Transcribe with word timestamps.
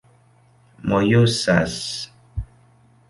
mojosas 0.87 1.83